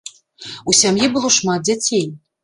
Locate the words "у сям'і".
0.71-1.09